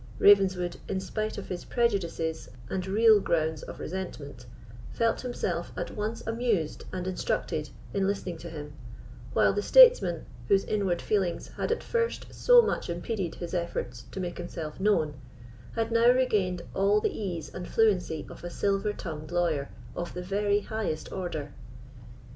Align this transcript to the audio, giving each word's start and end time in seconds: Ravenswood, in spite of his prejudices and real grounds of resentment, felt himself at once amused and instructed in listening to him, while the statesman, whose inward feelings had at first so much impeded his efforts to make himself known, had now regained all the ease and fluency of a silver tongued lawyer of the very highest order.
Ravenswood, 0.17 0.77
in 0.89 0.99
spite 0.99 1.37
of 1.37 1.49
his 1.49 1.63
prejudices 1.63 2.49
and 2.71 2.87
real 2.87 3.19
grounds 3.19 3.61
of 3.61 3.79
resentment, 3.79 4.47
felt 4.91 5.21
himself 5.21 5.71
at 5.77 5.91
once 5.95 6.25
amused 6.25 6.85
and 6.91 7.05
instructed 7.05 7.69
in 7.93 8.07
listening 8.07 8.39
to 8.39 8.49
him, 8.49 8.73
while 9.33 9.53
the 9.53 9.61
statesman, 9.61 10.25
whose 10.47 10.65
inward 10.65 11.03
feelings 11.03 11.49
had 11.49 11.71
at 11.71 11.83
first 11.83 12.33
so 12.33 12.63
much 12.63 12.89
impeded 12.89 13.35
his 13.35 13.53
efforts 13.53 14.05
to 14.11 14.19
make 14.19 14.39
himself 14.39 14.79
known, 14.79 15.13
had 15.75 15.91
now 15.91 16.09
regained 16.09 16.63
all 16.73 16.99
the 16.99 17.15
ease 17.15 17.53
and 17.53 17.67
fluency 17.67 18.25
of 18.27 18.43
a 18.43 18.49
silver 18.49 18.93
tongued 18.93 19.31
lawyer 19.31 19.69
of 19.95 20.15
the 20.15 20.23
very 20.23 20.61
highest 20.61 21.11
order. 21.11 21.53